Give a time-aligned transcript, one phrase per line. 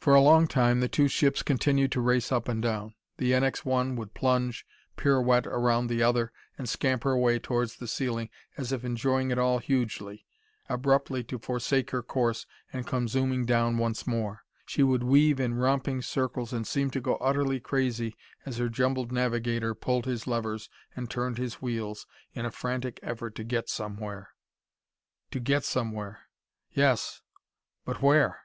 [0.00, 2.94] For a long time the two ships continued to race up and down.
[3.18, 4.64] The NX 1 would plunge,
[4.96, 9.58] pirouette around the other, and scamper away towards the ceiling as if enjoying it all
[9.58, 10.24] hugely,
[10.70, 14.44] abruptly to forsake her course and come zooming down once more.
[14.64, 18.14] She would weave in romping circles and seem to go utterly crazy
[18.46, 23.34] as her jumbled navigator pulled his levers and turned his wheels in a frantic effort
[23.34, 24.30] to get somewhere.
[25.32, 26.28] To get somewhere!
[26.72, 27.20] Yes
[27.84, 28.40] but where?